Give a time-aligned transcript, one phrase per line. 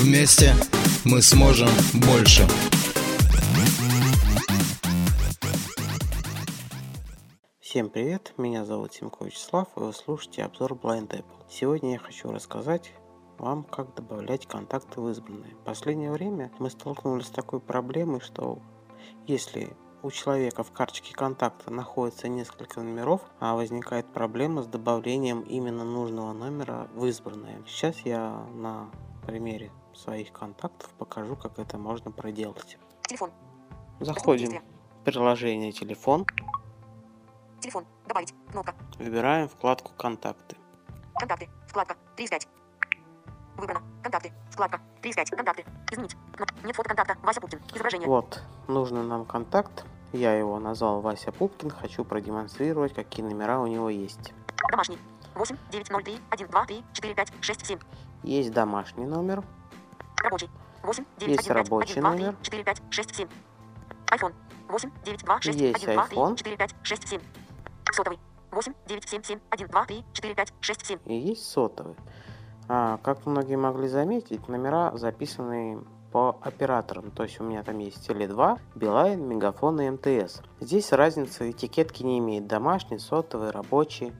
[0.00, 0.54] Вместе
[1.04, 1.68] мы сможем
[2.06, 2.46] больше.
[7.58, 11.24] Всем привет, меня зовут Симко Вячеслав, и вы слушаете обзор Blind Apple.
[11.50, 12.92] Сегодня я хочу рассказать
[13.38, 15.56] вам, как добавлять контакты в избранные.
[15.56, 18.60] В последнее время мы столкнулись с такой проблемой, что
[19.26, 25.82] если у человека в карточке контакта находится несколько номеров, а возникает проблема с добавлением именно
[25.82, 27.64] нужного номера в избранное.
[27.66, 28.88] Сейчас я на
[29.28, 32.78] примере своих контактов покажу, как это можно проделать.
[33.02, 33.30] Телефон.
[34.00, 34.62] Заходим
[35.00, 36.24] в приложение телефон,
[37.60, 37.84] Телефон.
[38.06, 38.32] Добавить.
[38.50, 38.74] Кнопка.
[38.98, 40.56] выбираем вкладку контакты.
[41.14, 41.48] Контакты.
[41.66, 41.96] Вкладка.
[42.16, 42.48] 3 из 5.
[43.56, 43.82] Выбрано.
[44.02, 44.32] Контакты.
[44.50, 44.80] Вкладка.
[45.02, 45.30] 3 из 5.
[45.30, 45.64] Контакты.
[45.90, 46.16] Изменить.
[46.64, 47.18] Нет фото контакта.
[47.22, 47.60] Вася Пупкин.
[47.74, 48.08] Изображение.
[48.08, 49.84] Вот, нужный нам контакт.
[50.12, 51.70] Я его назвал Вася Пупкин.
[51.70, 54.32] Хочу продемонстрировать, какие номера у него есть.
[54.70, 54.98] Домашний.
[55.38, 57.78] 8 9 0 3 1 2 3 4 5 6 7.
[58.24, 59.44] Есть домашний номер,
[60.22, 60.50] Рабочий.
[60.82, 62.32] 8 9 Есть 1 5 рабочий 1 2 номер.
[62.32, 63.28] 3 4 5 6 7.
[64.10, 64.32] iPhone.
[64.68, 66.36] 8 9 2 6 Есть 1 2 3 iPhone.
[66.36, 67.20] 4 5 6 7.
[67.92, 68.18] Сотовый.
[68.50, 70.98] 8 9 7 7 1 2 3 4 5 6 7.
[71.06, 71.94] и есть сотовый.
[72.68, 77.12] А, как многие могли заметить, номера записаны по операторам.
[77.12, 80.42] То есть у меня там есть Теле2, Билайн, Мегафон и МТС.
[80.60, 82.46] Здесь разницы этикетки не имеет.
[82.46, 84.12] Домашний, сотовый, рабочий.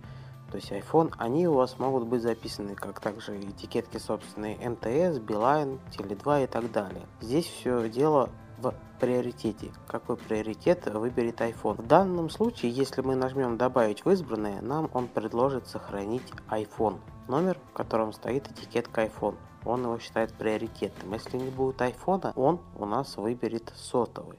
[0.50, 5.78] То есть iPhone, они у вас могут быть записаны как также этикетки собственные МТС, Билайн,
[5.90, 7.06] Теле2 и так далее.
[7.20, 9.70] Здесь все дело в приоритете.
[9.86, 11.82] Какой приоритет выберет iPhone.
[11.82, 16.98] В данном случае, если мы нажмем добавить в избранное, нам он предложит сохранить iPhone.
[17.28, 19.36] Номер, в котором стоит этикетка iPhone.
[19.64, 21.12] Он его считает приоритетным.
[21.12, 24.38] Если не будет iPhone, он у нас выберет сотовый.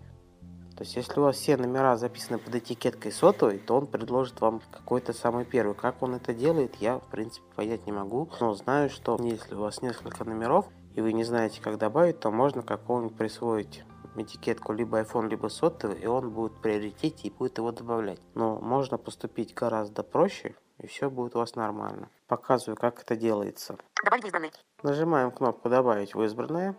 [0.79, 4.62] То есть, если у вас все номера записаны под этикеткой сотовой, то он предложит вам
[4.72, 5.75] какой-то самый первый.
[5.75, 8.29] Как он это делает, я, в принципе, понять не могу.
[8.40, 12.31] Но знаю, что если у вас несколько номеров, и вы не знаете, как добавить, то
[12.31, 13.84] можно какого-нибудь присвоить
[14.16, 18.22] этикетку либо iPhone, либо сотовый, и он будет приоритете и будет его добавлять.
[18.34, 22.07] Но можно поступить гораздо проще, и все будет у вас нормально.
[22.28, 23.75] Показываю, как это делается.
[24.01, 24.51] Добавить в избранный.
[24.81, 26.78] Нажимаем кнопку «Добавить в избранное».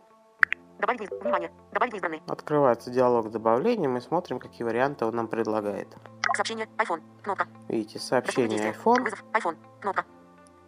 [0.81, 1.51] Добавить из- Внимание.
[1.73, 2.23] Добавить избранный.
[2.27, 5.89] Открывается диалог с добавлением и смотрим, какие варианты он нам предлагает.
[6.35, 6.67] Сообщение.
[6.79, 7.03] iPhone.
[7.23, 7.47] Кнопка.
[7.69, 9.23] Видите, сообщение iPhone, Вызов.
[9.33, 9.57] iPhone.
[9.81, 10.05] Кнопка.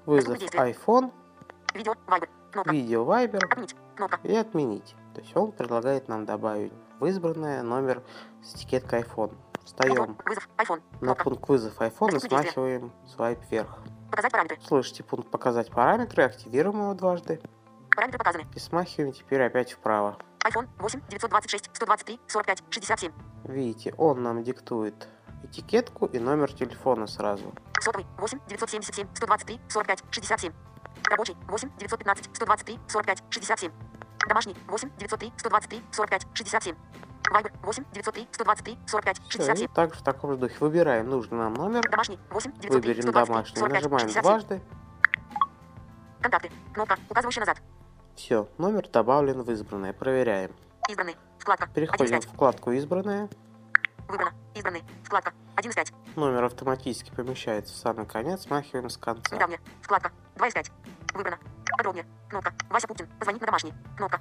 [0.04, 1.12] вызов iPhone,
[1.74, 1.94] Видео.
[2.06, 2.28] Viber.
[2.50, 2.70] Кнопка.
[2.72, 3.76] видео Viber Отменить.
[3.96, 4.20] Кнопка.
[4.22, 4.94] и отменить.
[5.14, 8.02] То есть он предлагает нам добавить в избранное номер
[8.42, 9.32] с этикеткой iPhone.
[9.64, 10.48] Встаем Вызов.
[10.58, 10.82] iPhone.
[11.00, 13.78] на пункт вызов iPhone и смахиваем свайп вверх.
[14.10, 14.58] Показать параметры.
[14.66, 17.40] Слышите пункт «Показать параметры», активируем его дважды
[17.94, 18.46] Параметры показаны.
[18.54, 20.16] и смахиваем теперь опять вправо.
[20.44, 23.12] iPhone 8 926 123 45 67.
[23.44, 25.08] Видите, он нам диктует
[25.44, 27.52] этикетку и номер телефона сразу.
[27.80, 30.52] Сотовый 8 977 123 45 67.
[31.10, 33.72] Рабочий 8 915 123 45 67.
[34.28, 36.76] Домашний 8 903 123 45 67.
[37.30, 39.64] Вайбер 8 903 123 45 Всё, 67.
[39.64, 43.12] и также в таком же духе выбираем нужный нам номер, Домашний 8 903 выберем 123
[43.12, 44.22] домашний, 45 нажимаем 67.
[44.22, 44.62] дважды.
[46.20, 46.50] Контакты.
[46.72, 47.62] Кнопка, указывающая назад.
[48.16, 49.92] Все, номер добавлен в избранное.
[49.92, 50.52] Проверяем.
[50.88, 51.16] Избранный.
[51.38, 51.64] Вкладка.
[51.64, 52.24] 1 Переходим 5.
[52.24, 53.28] в вкладку «Избранное».
[54.08, 54.32] Выбрано.
[54.54, 54.82] Избранный.
[55.04, 55.32] Вкладка.
[55.56, 55.92] 1 из 5.
[56.16, 59.34] Номер автоматически помещается в самый конец, смахиваем с конца.
[59.34, 59.60] Недавнее.
[59.80, 60.12] Вкладка.
[60.36, 60.72] 2 из 5.
[61.14, 61.38] Выбрано.
[61.76, 62.06] Подробнее.
[62.28, 62.54] Кнопка.
[62.70, 63.08] Вася Пупкин.
[63.18, 63.74] Позвонить на домашний.
[63.96, 64.20] Кнопка.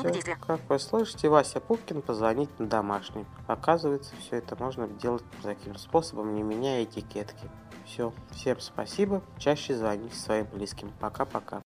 [0.00, 0.38] Действия.
[0.46, 3.26] как вы слышите, Вася Пупкин позвонить на домашний.
[3.46, 7.50] Оказывается, все это можно делать таким способом, не меняя этикетки.
[7.84, 10.92] Все, всем спасибо, чаще звоните своим близким.
[10.98, 11.60] Пока-пока.